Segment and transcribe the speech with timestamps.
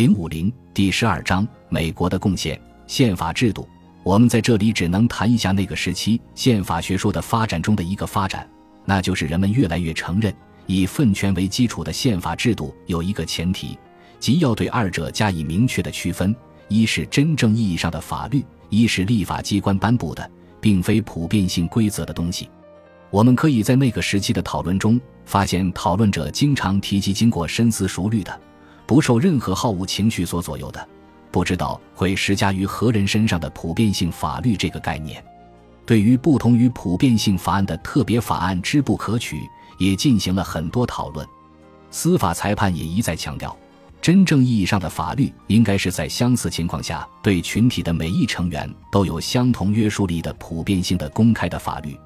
[0.00, 3.68] 零五零第十二章美国的贡献宪法制度。
[4.02, 8.48] 我们在这里只能谈一下那个时期宪法学说的发展中的一个发展，
[8.86, 10.34] 那就是人们越来越承认
[10.64, 13.76] 以分权为基础的宪法制度有一个前提，
[14.18, 16.34] 即要对二者加以明确的区分：
[16.68, 20.30] 一是真正意义上的法律，一是立法机关颁布的，
[20.62, 22.48] 并非普遍性规则的东西。
[23.10, 28.40] 我们可以在那个时期的讨论中发现，讨论者经常提及经过深思熟虑的。
[28.90, 30.88] 不受任何好恶情绪所左右的，
[31.30, 35.24] 不知道会施加于何人身上的普遍性法律这个概念，
[35.86, 39.48] 对于不同于普遍性法案的特别法案之不可取，
[39.78, 41.24] 也进行了很多讨论。
[41.92, 43.56] 司法裁判也一再强调，
[44.02, 51.96] 真正意义上的法律应该是在相似情况下对群体的每一成员都有相同约束力的普遍性的公开的法律。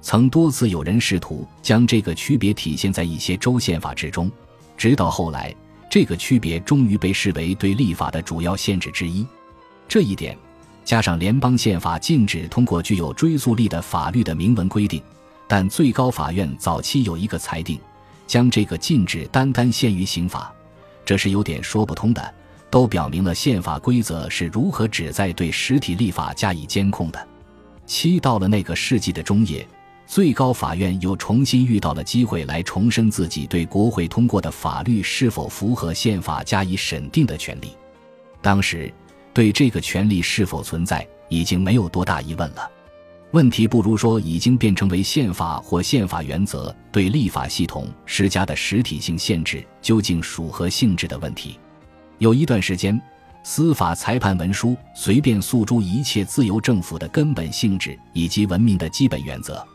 [0.00, 4.32] 曾多次有人试图将这个区别体现在一些州宪法之中，
[4.78, 5.54] 直到后来。
[5.92, 9.26] 这个区别终于被视为对立法的主要限制之一。
[9.86, 10.34] 这一点，
[10.86, 15.02] 加上联邦宪法禁止通过具有追溯力的法律的明文规定，
[15.46, 17.78] 但最高法院早期有一个裁定，
[18.26, 20.50] 将这个禁止单单限于刑法，
[21.04, 22.34] 这是有点说不通的，
[22.70, 27.28] 都表明了宪法规则是如何旨在对实体立法加以监控的。
[27.84, 29.68] 七到了那个世纪的中叶。
[30.12, 37.74] 最高法院又重新遇到了机会来重申自己对国会通过的法律是否符合宪法加以审定的权利。
[38.42, 38.92] 当时，
[39.32, 42.70] 对这个权利是否存在已经没有多大疑问了。
[43.30, 51.58] 问题不如说已经变成为宪法或宪法原则对立法系统施加的实体性限制究竟属何性质的问题。
[52.18, 53.00] 有一段时间，
[53.42, 59.66] 司法裁判文书随便诉诸一切自由政府的根本性质以及文明的基本原则。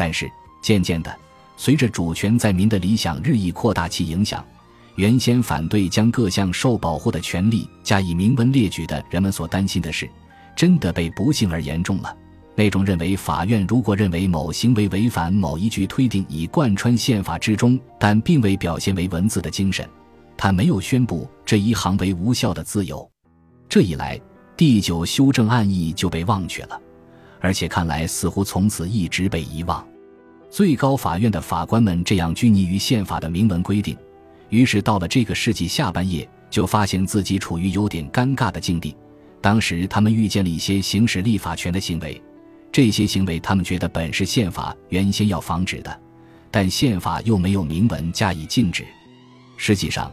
[0.00, 0.26] 但是
[0.62, 1.14] 渐渐的，
[1.58, 4.42] 随着主权在民的理想日益扩大其影响，
[4.94, 10.08] 原先反对将各项受保护的权利加以明文列举的人们所担心的是，
[10.56, 12.16] 真的被不幸而严重了。
[12.54, 19.86] 那种认为法院如果认为某行为违反某一句推定已贯穿宪法之中，但并未表现为文字的精神，
[20.34, 23.06] 他没有宣布这一行为无效的自由。
[23.68, 24.18] 这一来，
[24.56, 26.80] 第九修正案意就被忘却了，
[27.38, 29.86] 而且看来似乎从此一直被遗忘。
[30.50, 33.96] 最高法院的法官们这样拘泥于宪法的明文规定，
[34.48, 38.96] 于是到了这个世纪下半叶，就发现自己处于有点尴尬的境地。
[39.40, 42.20] 当时他们遇见了一些行使立法权的行为，
[42.72, 46.00] 这些行为他们觉得本是宪法原先要防止的，
[46.50, 48.84] 但宪法又没有明文加以禁止。
[49.56, 50.12] 实际上，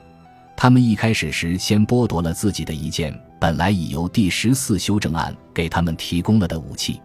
[0.55, 7.01] 他们一开始时先剥夺了自己的一件本来已由第十四修正案给他们提供了的武器。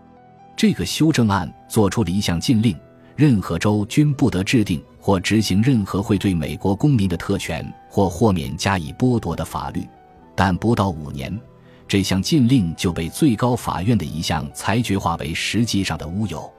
[0.54, 2.76] 这个修正案做出了一项禁令。
[3.14, 9.86] 任何州均不得制定或执行任何会对美国公民的特权或豁免加以剥夺的法律，
[10.34, 11.38] 但不到五年，
[11.86, 16.50] 这项禁令就被最高法院的一项裁决化为实际上的乌有。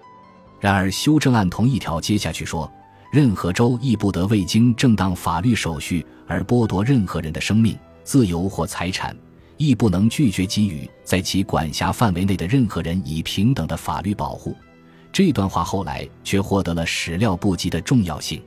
[0.59, 2.71] 然而，修正案同一条接下去说，
[3.11, 9.15] 任何州亦不得未经正当法律手续而剥夺任何人的生命、自由或财产，
[9.57, 14.55] 亦不能拒绝给予在其管辖范围内的任何人以平等的法律保护。
[15.13, 18.41] 这段话后来却获得了始料不及的重要性。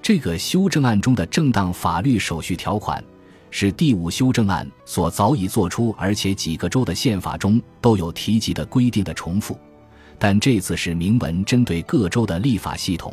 [0.00, 3.02] 这个修正案中的正当法律手续条款，
[3.50, 9.58] 是第五修正案所早已做出，而且几个州的宪法中都有提及的规定的重复，
[10.16, 13.12] 但这次是明文针对各州的立法系统。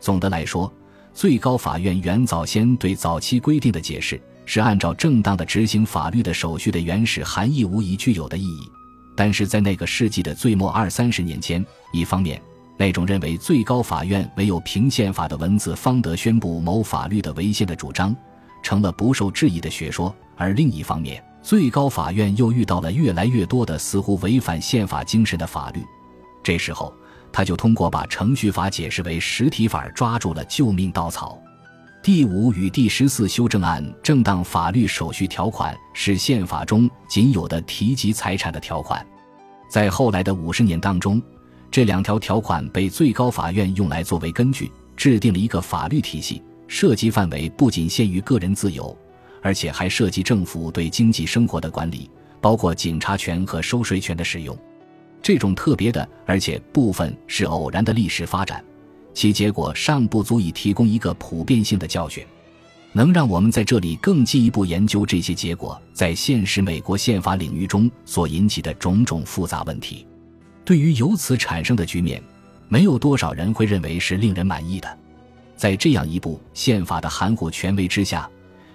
[0.00, 0.72] 总的来说，
[1.12, 8.70] 最高法院原早先对早期规定的解释，是按照正当的执行法律的手续的原始含义无疑具有的意义。
[9.16, 12.40] 但是在那个世纪的最末二三十年间，一方面，
[12.76, 18.14] 那种认为最高法院唯有凭宪法的文字方得宣布某法律的违宪的主张，
[18.62, 25.80] 成了不受质疑的学说；而另一方面，最高法院又遇到了越来越多的似乎违反宪法精神的法律。
[26.42, 26.92] 这时候，
[27.32, 31.38] 他就通过把程序法解释为实体法，抓住了救命稻草。
[32.04, 39.02] 第五与第十四修正案正当法律手续条款是宪法中仅有的提及财产的条款，
[39.70, 41.18] 在后来的五十年当中，
[41.70, 48.94] 这两条条款被最高法院用来作为根据，制定了一个法律体系，涉及范围不仅限于个人自由，
[49.40, 54.54] 而且还涉及政府对经济生活的管理，包括警察权和收税权的使用。
[55.22, 58.62] 这种特别的，而且部分是偶然的历史发展。
[59.14, 62.26] 其结果尚不足以提供一个普遍性的教训，
[62.92, 70.06] 能让我们在这里更进一步研究这些结果在现实美国宪法领域中所引起的种种复杂问题。
[70.64, 72.22] 对于由此产生的局面，
[72.68, 74.98] 没有多少人会认为是令人满意的。
[75.56, 78.28] 在这样一部宪法的含糊权威之下，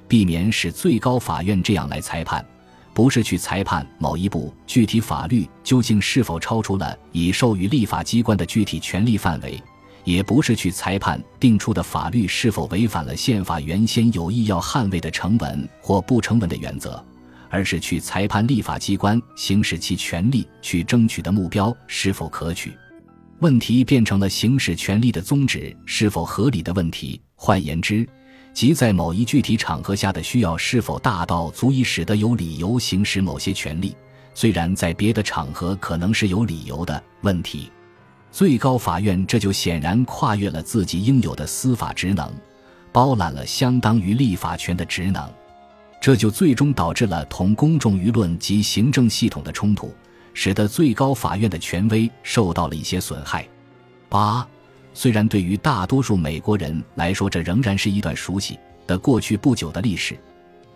[0.07, 2.45] 避免使最高法院这样来裁判，
[2.93, 9.61] 不是去裁判某一部具体法律究竟是否超出了已授予立法机关的具体权力范围，
[10.09, 16.99] 也不是去裁判定出的法律是否违反了宪法原先有意要捍卫的成文或不成文的原则，
[17.47, 22.73] 而是去裁判立法机关行使其权力去争取的目标是否可取。
[23.37, 27.21] 问题变成了行使权力的宗旨是否合理的问题。
[27.35, 28.03] 换言之，
[28.51, 33.95] 即在某一具体场合下的需要是否大到足以使得有理由行使某些权利，
[34.33, 37.69] 虽然在别的场合可能是有理由的问题。
[38.31, 42.31] 最高法院这就显然跨越了自己应有的司法职能，
[42.91, 45.27] 包揽了相当于立法权的职能，
[46.01, 49.93] 这就最终导致了同公众舆论及行政系统的冲突。
[50.31, 53.45] 使得最高法院的权威受到了一些损害。
[54.07, 54.47] 八，
[54.93, 60.17] 虽然对于大多数美国人来说，这仍然是一段熟悉的过去不久的历史，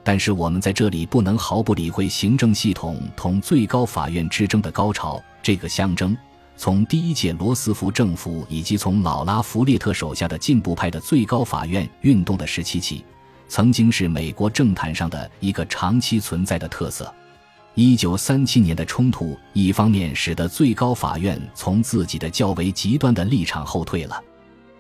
[0.04, 5.22] 但是我们在这里不能毫不理会行政系统同最高法院之争的高潮。
[5.42, 6.18] 这个相争
[6.56, 13.04] 从第一届罗斯福政府以及从老拉弗列特手下的进步派的最高法院运动的时期起，
[13.48, 17.14] 曾经是美国政坛上的一个长期存在的特色。
[17.76, 24.24] 一九三七年的冲突，一方面使得最高法院从自己的较为极端的立场后退了，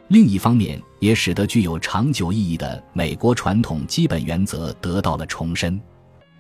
[0.10, 5.82] 另一方面也使得具有长久意义的美国传统基本原则得到了重申。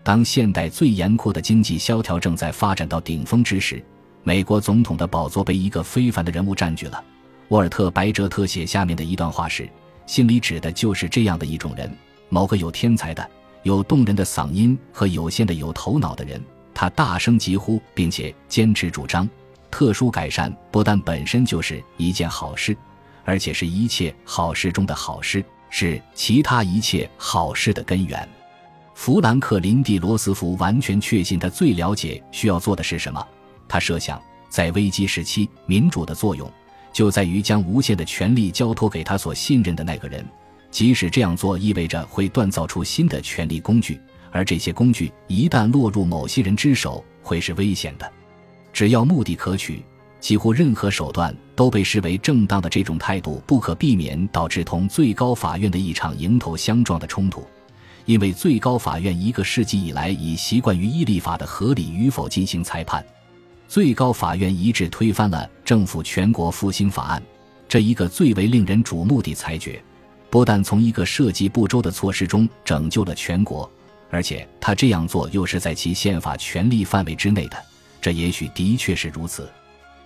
[0.03, 3.83] 当现代最严酷的经济萧条正在发展到顶峰之时，
[4.23, 7.03] 美国总统的宝座被一个非凡的人物占据了。
[7.49, 9.69] 沃尔特·白哲特写下面的一段话时，
[10.05, 11.93] 心里指的就是这样的一种人：
[12.29, 13.29] 某个有天才的。
[13.63, 16.43] 有动人的嗓音和有限的有头脑的人，
[16.73, 19.29] 他大声疾呼，并且坚持主张：
[19.71, 22.75] 特殊改善不但本身就是一件好事，
[23.23, 28.27] 而且是一切好事中的好事，是其他一切好事的根源。
[28.95, 33.25] 弗兰克林 ·D· 罗斯福完全确信，他最了解需要做的是什么。
[33.73, 36.47] 他设想，在危机时期，民主的作用
[36.91, 40.23] 就在于将无限的权力交托给他所信任的那个人。
[40.69, 43.99] 即使这样做意味着会锻造出新的权力工具，
[44.29, 48.07] 而这些工具一旦落入某些人之手，会是危险的。
[48.71, 49.83] 只要目的可取，
[50.19, 52.69] 几乎任何手段都被视为正当的。
[52.69, 57.43] 这种态度不可避免导致同最高法院的一场迎头相撞的冲突，
[58.05, 63.03] 因为最高法院一个世纪以来已习惯于依立法的合理与否进行裁判。
[63.73, 67.23] 最高法院一致推翻了政府全国复兴法案，
[67.67, 69.83] 这一个最为令人瞩目的裁决。
[70.29, 73.67] 不但从一个设计不周的措施中拯救了全国，
[74.11, 77.57] 而且他这样做又是在其宪法权力范围之内的，
[77.99, 79.51] 这也许的确是如此。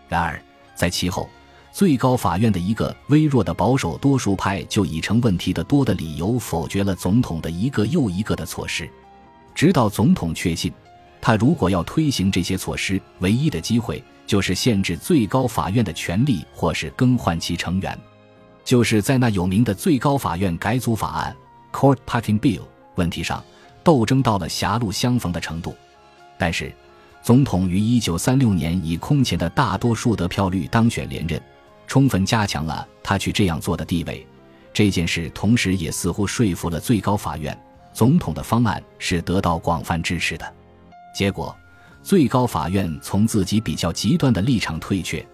[0.07, 0.41] 然而，
[0.73, 1.29] 在其后，
[1.73, 8.89] 最高法院的一个微弱的保守多数派就以成问题的多的理由否决了总统的一个又一个的措施，
[9.53, 10.71] 直到总统确信，
[11.21, 17.97] 他如果要推行这些措施，唯一的机会就是限制最高法院的权力，或是更换其成员。
[18.63, 21.35] 就是在那有名的最高法院改组法案
[21.71, 22.61] （Court Packing Bill）
[22.95, 23.43] 问题上，
[23.83, 25.75] 斗争到了狭路相逢的程度。
[26.37, 26.73] 但是，
[27.23, 31.41] 总统于1936年以空前的大多数得票率当选连任，
[31.87, 34.25] 充分加强了他去这样做的地位。
[34.73, 37.57] 这件事同时也似乎说服了最高法院，
[37.93, 40.53] 总统的方案是得到广泛支持的。
[41.17, 41.57] 结果，
[42.03, 45.27] 最高法院从自己比较极端的立场退却，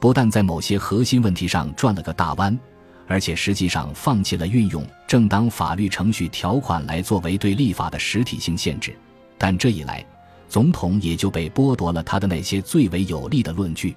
[0.00, 2.58] 不但在某些核心问题上转了个大弯。
[3.06, 8.96] 而且实际上放弃了运用正当法律程序条款来作为对立法的实体性限制，
[9.36, 10.02] 但这一来，
[10.48, 13.94] 总统也就被剥夺了他的那些最为有力的论据。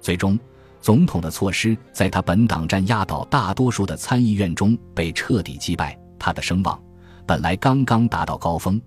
[0.00, 0.40] 最终，
[0.80, 5.94] 总统的措施在他本党占压倒大多数的参议院中被彻底击败。
[6.18, 6.82] 他的声望
[7.26, 8.80] 本来刚刚达到高峰，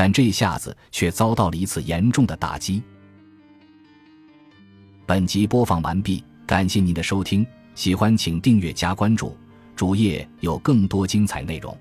[0.00, 2.80] 但这下子却遭到了一次严重的打击。
[5.04, 7.44] 本集播放完毕，感谢您的收听。
[7.74, 9.36] 喜欢请订阅加关注，
[9.74, 11.76] 主页有更多精彩内容。